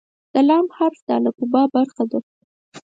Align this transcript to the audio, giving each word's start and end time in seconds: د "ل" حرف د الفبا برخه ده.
د 0.33 0.35
"ل" 0.47 0.49
حرف 0.77 0.99
د 1.07 1.09
الفبا 1.17 1.61
برخه 1.73 2.03
ده. 2.11 2.19